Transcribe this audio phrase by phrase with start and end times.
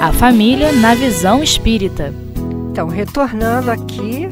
[0.00, 2.10] A família na visão espírita.
[2.70, 4.26] Então, retornando aqui,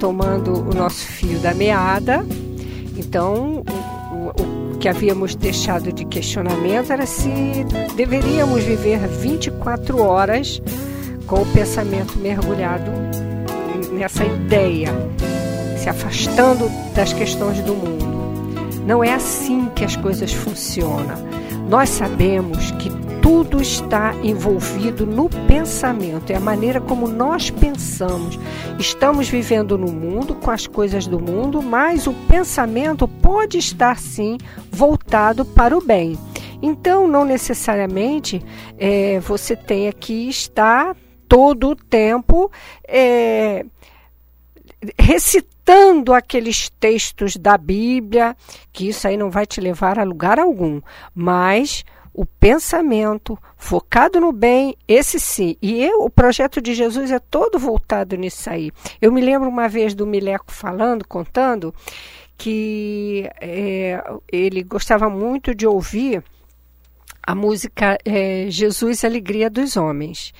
[0.00, 2.26] tomando o nosso fio da meada,
[2.96, 3.62] então
[4.10, 7.30] o, o, que havíamos deixado de questionamento era se
[7.94, 10.60] deveríamos viver 24 horas
[11.28, 12.90] com o pensamento mergulhado
[13.92, 14.90] nessa ideia,
[15.78, 18.84] se afastando das questões do mundo.
[18.84, 21.24] Não é assim que as coisas funcionam.
[21.70, 28.38] Nós sabemos que tudo está envolvido no pensamento, é a maneira como nós pensamos.
[28.78, 34.38] Estamos vivendo no mundo, com as coisas do mundo, mas o pensamento pode estar sim
[34.70, 36.16] voltado para o bem.
[36.62, 38.40] Então, não necessariamente
[38.78, 40.96] é, você tenha que estar
[41.28, 42.48] todo o tempo
[42.86, 43.66] é,
[44.96, 48.36] recitando aqueles textos da Bíblia,
[48.72, 50.80] que isso aí não vai te levar a lugar algum,
[51.12, 51.84] mas
[52.16, 55.54] o pensamento focado no bem, esse sim.
[55.60, 58.72] E eu, o projeto de Jesus é todo voltado nisso aí.
[59.02, 61.74] Eu me lembro uma vez do Mileco falando, contando,
[62.38, 66.24] que é, ele gostava muito de ouvir
[67.22, 70.32] a música é, Jesus Alegria dos Homens.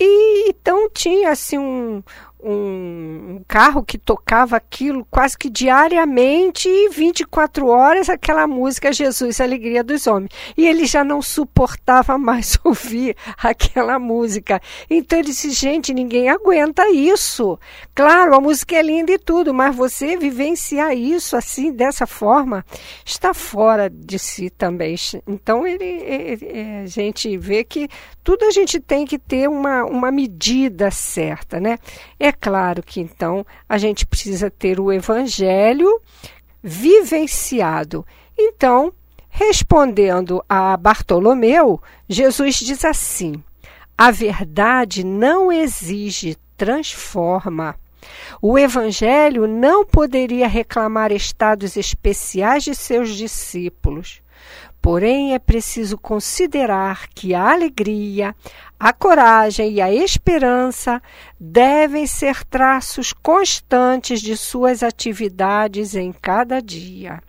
[0.00, 2.02] E então tinha assim um,
[2.42, 9.82] um, carro que tocava aquilo quase que diariamente e 24 horas aquela música Jesus, Alegria
[9.82, 10.30] dos Homens.
[10.56, 14.60] E ele já não suportava mais ouvir aquela música.
[14.88, 17.58] Então ele disse: gente, ninguém aguenta isso.
[17.94, 22.64] Claro, a música é linda e tudo, mas você vivenciar isso assim, dessa forma,
[23.04, 24.94] está fora de si também.
[25.26, 27.88] Então ele, ele a gente vê que
[28.22, 31.78] tudo a gente tem que ter uma, uma medida certa, né?
[32.18, 36.00] É claro que então a gente precisa ter o evangelho
[36.62, 38.06] vivenciado.
[38.36, 38.92] Então,
[39.28, 43.42] respondendo a Bartolomeu, Jesus diz assim:
[43.96, 47.74] a verdade não exige, transforma.
[48.40, 54.22] O Evangelho não poderia reclamar estados especiais de seus discípulos.
[54.80, 58.34] Porém, é preciso considerar que a alegria,
[58.78, 61.02] a coragem e a esperança
[61.38, 67.20] devem ser traços constantes de suas atividades em cada dia.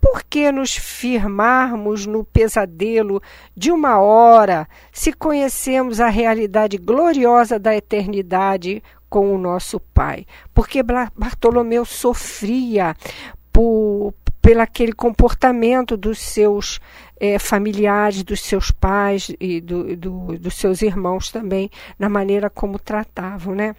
[0.00, 3.22] Por que nos firmarmos no pesadelo
[3.56, 10.26] de uma hora se conhecemos a realidade gloriosa da eternidade com o nosso Pai?
[10.52, 12.94] Porque Bartolomeu sofria
[13.50, 14.12] por,
[14.44, 16.78] pelo aquele comportamento dos seus
[17.18, 22.78] é, familiares, dos seus pais e do, do, dos seus irmãos também, na maneira como
[22.78, 23.74] tratavam, né?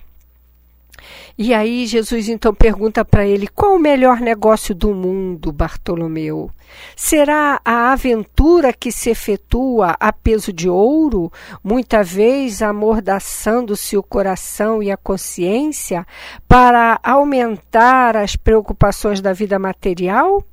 [1.38, 6.50] E aí Jesus então pergunta para ele: qual o melhor negócio do mundo, Bartolomeu?
[6.96, 11.32] Será a aventura que se efetua a peso de ouro,
[11.64, 16.06] muita vez amordaçando-se o coração e a consciência
[16.48, 20.44] para aumentar as preocupações da vida material?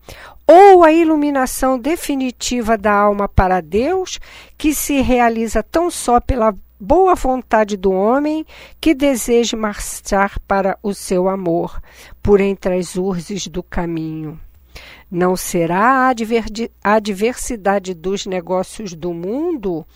[0.47, 4.19] Ou a iluminação definitiva da alma para Deus,
[4.59, 6.55] que se realiza tão só pela
[6.85, 8.45] boa vontade do homem
[8.81, 11.81] que deseja marchar para o seu amor,
[12.21, 14.41] por entre as urzes do caminho.
[15.09, 16.13] Não será
[16.83, 19.87] a adversidade dos negócios do mundo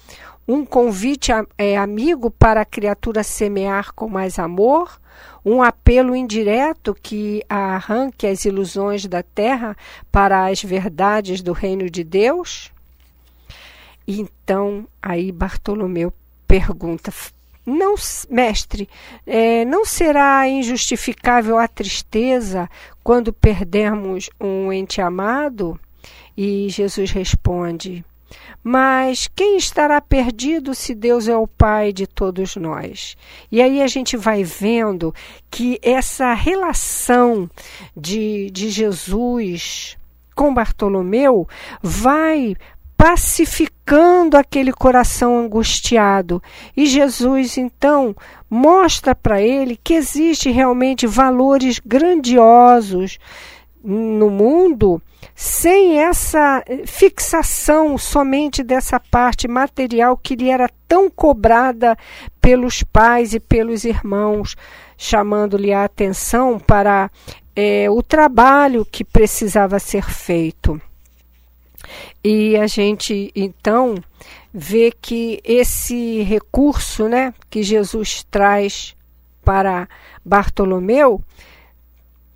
[0.47, 5.01] um convite é, amigo para a criatura semear com mais amor?
[5.45, 9.77] Um apelo indireto que arranque as ilusões da terra
[10.13, 12.71] para as verdades do reino de Deus?
[14.07, 16.13] Então, aí Bartolomeu
[16.47, 17.13] pergunta:
[17.67, 17.97] não,
[18.31, 18.89] mestre,
[19.27, 22.71] é, não será injustificável a tristeza
[23.03, 25.79] quando perdemos um ente amado?
[26.37, 28.05] E Jesus responde:
[28.63, 33.17] Mas quem estará perdido se Deus é o Pai de todos nós?
[33.51, 35.13] E aí a gente vai vendo
[35.51, 37.51] que essa relação
[37.97, 39.97] de, de Jesus
[40.37, 41.49] com Bartolomeu
[41.83, 42.55] vai
[42.97, 46.43] pacificando aquele coração angustiado.
[46.77, 48.17] E Jesus então
[48.49, 53.19] mostra para ele que existe realmente valores grandiosos
[53.85, 55.01] no mundo
[55.35, 61.97] sem essa fixação somente dessa parte material que lhe era tão cobrada
[62.41, 64.57] pelos pais e pelos irmãos,
[64.97, 67.11] chamando-lhe a atenção para
[67.55, 70.81] é, o trabalho que precisava ser feito.
[72.23, 73.97] E a gente então
[74.53, 78.97] vê que esse recurso, né, que Jesus traz
[79.45, 79.89] para
[80.25, 81.23] Bartolomeu,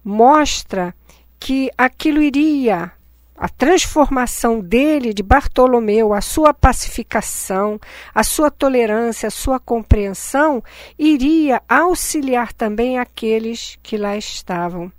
[0.05, 0.95] mostra
[1.39, 2.93] que aquilo iria
[3.37, 7.81] a transformação dele, de Bartolomeu, a sua pacificação,
[8.15, 10.63] a sua tolerância, a sua compreensão,
[10.99, 14.93] iria auxiliar também aqueles que lá estavam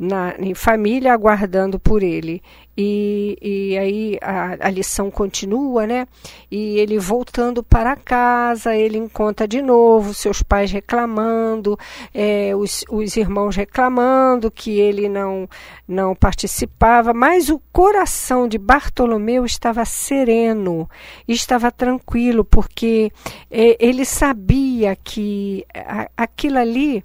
[0.00, 2.42] na, em família aguardando por ele.
[2.74, 6.06] E, e aí a, a, lição continua, né?
[6.50, 11.78] E ele voltando para casa, ele encontra de novo seus pais reclamando,
[12.14, 15.46] é, os, os irmãos reclamando que ele não,
[15.86, 20.88] não participava, mas o coração de Bartolomeu estava sereno,
[21.28, 23.12] estava tranquilo, porque
[23.50, 27.04] é, ele sabia que a, aquilo ali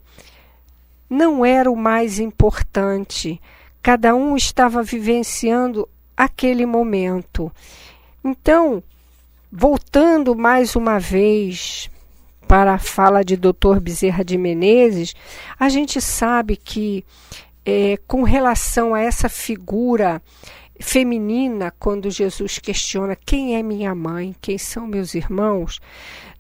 [1.10, 3.42] não era o mais importante.
[3.82, 7.52] Cada um estava vivenciando aquele momento.
[8.24, 8.82] Então,
[9.52, 11.90] voltando mais uma vez
[12.48, 13.80] para a fala de Dr.
[13.82, 15.14] Bezerra de Menezes,
[15.60, 17.04] a gente sabe que,
[17.66, 20.22] é, com relação a essa figura
[20.80, 25.80] feminina, quando Jesus questiona quem é minha mãe, quem são meus irmãos,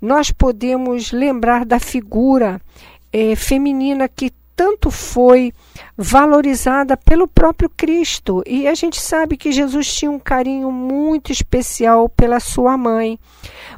[0.01, 2.61] nós podemos lembrar da figura
[3.11, 5.53] é, feminina que tanto foi
[5.97, 8.41] valorizada pelo próprio Cristo.
[8.45, 13.19] E a gente sabe que Jesus tinha um carinho muito especial pela sua mãe.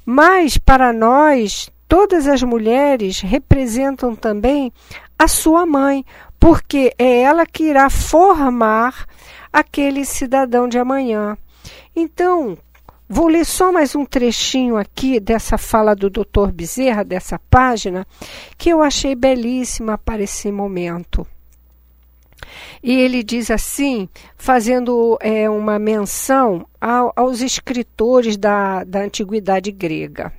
[0.05, 4.71] Mas para nós, todas as mulheres representam também
[5.17, 6.05] a sua mãe,
[6.39, 9.07] porque é ela que irá formar
[9.51, 11.35] aquele cidadão de amanhã.
[11.95, 12.55] Então,
[13.09, 16.51] Vou ler só mais um trechinho aqui dessa fala do Dr.
[16.51, 18.05] Bezerra, dessa página,
[18.57, 21.25] que eu achei belíssima para esse momento.
[22.83, 30.33] E ele diz assim, fazendo é, uma menção ao, aos escritores da, da antiguidade grega: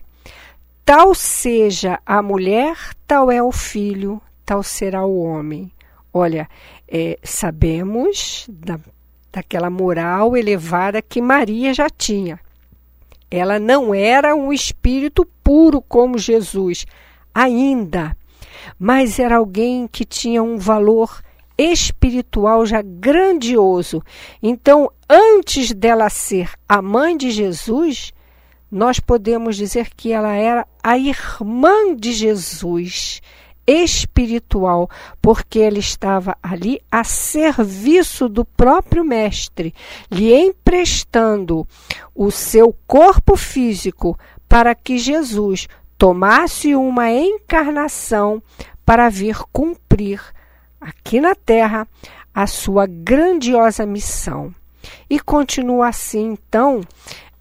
[0.84, 2.76] Tal seja a mulher,
[3.06, 5.72] tal é o filho, tal será o homem.
[6.12, 6.46] Olha,
[6.86, 8.78] é, sabemos da,
[9.32, 12.38] daquela moral elevada que Maria já tinha.
[13.30, 16.86] Ela não era um espírito puro como Jesus,
[17.34, 18.16] ainda,
[18.78, 21.22] mas era alguém que tinha um valor
[21.56, 24.02] espiritual já grandioso.
[24.42, 28.12] Então, antes dela ser a mãe de Jesus,
[28.70, 33.20] nós podemos dizer que ela era a irmã de Jesus
[33.68, 34.88] espiritual,
[35.20, 39.74] porque ele estava ali a serviço do próprio Mestre,
[40.10, 41.68] lhe emprestando
[42.14, 44.18] o seu corpo físico
[44.48, 45.68] para que Jesus
[45.98, 48.42] tomasse uma encarnação
[48.86, 50.22] para vir cumprir
[50.80, 51.86] aqui na terra
[52.34, 54.54] a sua grandiosa missão.
[55.10, 56.80] E continua assim, então,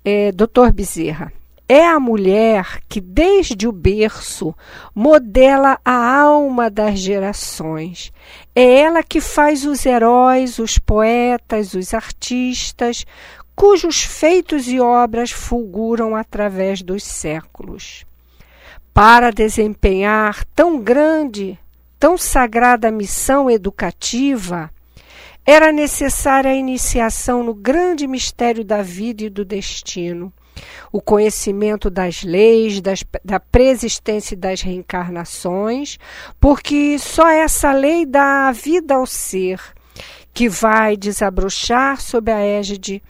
[0.04, 1.32] é, doutor Bezerra.
[1.70, 4.56] É a mulher que, desde o berço,
[4.96, 8.14] modela a alma das gerações.
[8.56, 13.06] É ela que faz os heróis, os poetas, os artistas,
[13.54, 18.06] cujos feitos e obras fulguram através dos séculos.
[18.94, 21.60] Para desempenhar tão grande,
[22.00, 24.72] tão sagrada missão educativa,
[25.46, 30.32] era necessária a iniciação no grande mistério da vida e do destino
[30.92, 35.98] o conhecimento das leis, das, da preexistência das reencarnações,
[36.40, 39.60] porque só essa lei dá a vida ao ser
[40.34, 43.02] que vai desabrochar sob a égide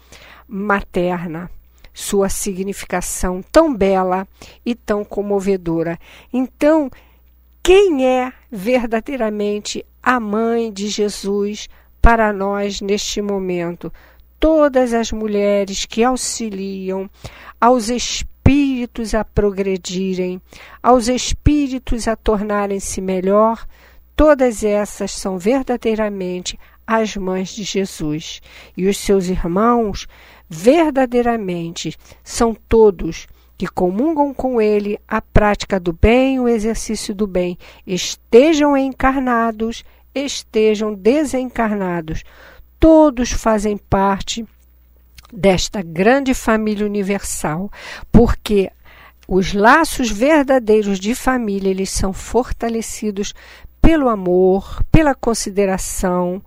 [0.47, 1.49] materna
[1.97, 4.27] sua significação tão bela
[4.63, 5.97] e tão comovedora.
[6.31, 6.91] Então,
[7.63, 11.67] quem é verdadeiramente a mãe de Jesus
[11.99, 13.91] para nós neste momento?
[14.39, 17.09] Todas as mulheres que auxiliam
[17.59, 20.41] aos espíritos a progredirem,
[20.81, 23.65] aos espíritos a tornarem-se melhor,
[24.15, 28.41] todas essas são verdadeiramente as mães de Jesus.
[28.75, 30.07] E os seus irmãos,
[30.49, 33.27] verdadeiramente, são todos
[33.57, 40.93] que comungam com ele a prática do bem, o exercício do bem, estejam encarnados, estejam
[40.93, 42.23] desencarnados
[42.79, 44.45] todos fazem parte
[45.31, 47.71] desta grande família universal,
[48.11, 48.71] porque
[49.27, 53.33] os laços verdadeiros de família, eles são fortalecidos
[53.81, 56.41] pelo amor, pela consideração,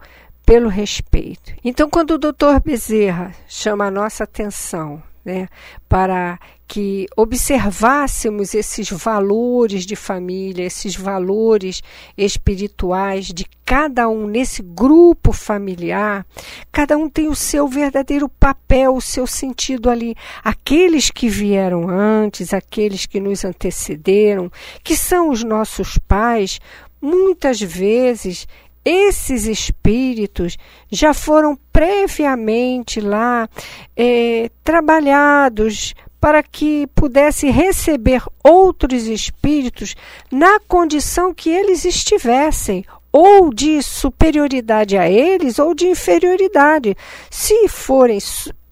[0.47, 1.53] pelo respeito.
[1.63, 5.49] Então, quando o doutor Bezerra chama a nossa atenção né,
[5.89, 11.83] para que observássemos esses valores de família, esses valores
[12.17, 16.25] espirituais de cada um nesse grupo familiar,
[16.71, 20.15] cada um tem o seu verdadeiro papel, o seu sentido ali.
[20.45, 24.51] Aqueles que vieram antes, aqueles que nos antecederam,
[24.85, 26.61] que são os nossos pais,
[27.01, 28.47] muitas vezes
[28.85, 30.57] esses espíritos
[30.91, 33.49] já foram previamente lá
[33.97, 39.95] é, trabalhados para que pudesse receber outros espíritos
[40.31, 46.97] na condição que eles estivessem, ou de superioridade a eles ou de inferioridade.
[47.31, 48.19] Se forem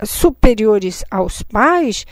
[0.04, 2.06] superiores aos pais,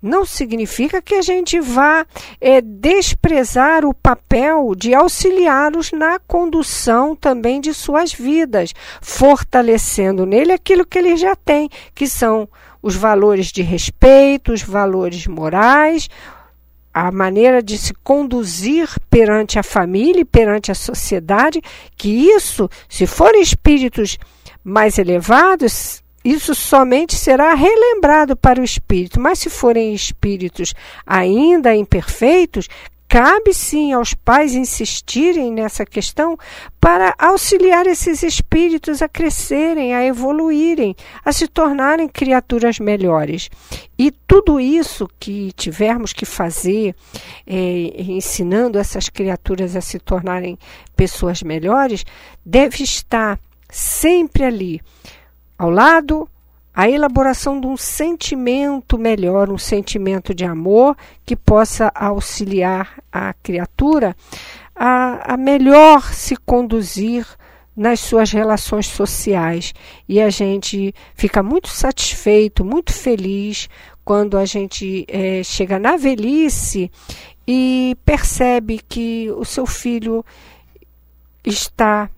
[0.00, 2.06] não significa que a gente vá
[2.40, 10.86] é, desprezar o papel de auxiliá-los na condução também de suas vidas, fortalecendo nele aquilo
[10.86, 12.48] que ele já tem, que são
[12.82, 16.08] os valores de respeito, os valores morais,
[16.94, 21.60] a maneira de se conduzir perante a família e perante a sociedade,
[21.96, 24.18] que isso, se forem espíritos
[24.64, 30.74] mais elevados, isso somente será relembrado para o espírito, mas se forem espíritos
[31.06, 32.68] ainda imperfeitos,
[33.08, 36.36] cabe sim aos pais insistirem nessa questão
[36.78, 40.94] para auxiliar esses espíritos a crescerem, a evoluírem,
[41.24, 43.48] a se tornarem criaturas melhores.
[43.98, 46.94] E tudo isso que tivermos que fazer,
[47.46, 50.58] é, ensinando essas criaturas a se tornarem
[50.94, 52.04] pessoas melhores,
[52.44, 54.82] deve estar sempre ali
[55.58, 56.28] ao lado,
[56.72, 60.96] a elaboração de um sentimento melhor, um sentimento de amor
[61.26, 64.14] que possa auxiliar a criatura
[64.76, 67.26] a, a melhor se conduzir
[67.76, 69.74] nas suas relações sociais.
[70.08, 73.68] E a gente fica muito satisfeito, muito feliz
[74.04, 76.90] quando a gente é, chega na velhice
[77.46, 80.24] e percebe que o seu filho
[81.44, 82.08] está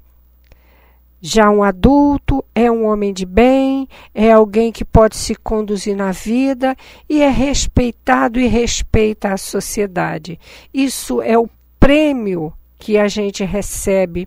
[1.21, 6.13] já um adulto, é um homem de bem, é alguém que pode se conduzir na
[6.13, 6.77] vida
[7.09, 10.39] e é respeitado e respeita a sociedade.
[10.73, 11.49] Isso é o
[11.79, 14.27] prêmio que a gente recebe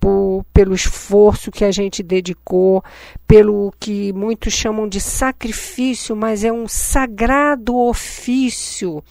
[0.00, 2.82] por, pelo esforço que a gente dedicou,
[3.26, 9.02] pelo que muitos chamam de sacrifício, mas é um sagrado ofício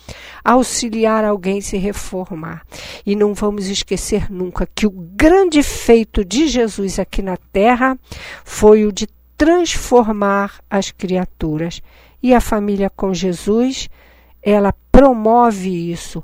[0.43, 2.63] auxiliar alguém se reformar.
[3.07, 7.97] E não vamos esquecer nunca que o grande feito de Jesus aqui na terra
[8.43, 11.81] foi o de transformar as criaturas.
[12.21, 13.87] E a família com Jesus,
[14.43, 16.21] ela promove isso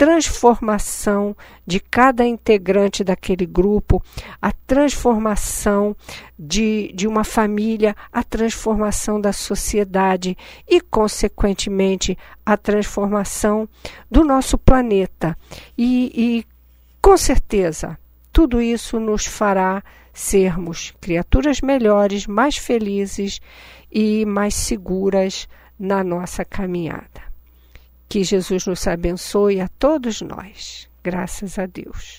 [0.00, 4.02] transformação de cada integrante daquele grupo,
[4.40, 5.94] a transformação
[6.38, 12.16] de, de uma família, a transformação da sociedade e, consequentemente,
[12.46, 13.68] a transformação
[14.10, 15.36] do nosso planeta.
[15.76, 16.46] E, e
[17.02, 17.98] com certeza,
[18.32, 23.38] tudo isso nos fará sermos criaturas melhores, mais felizes
[23.92, 25.46] e mais seguras
[25.78, 27.29] na nossa caminhada.
[28.10, 30.90] Que Jesus nos abençoe a todos nós.
[31.00, 32.18] Graças a Deus.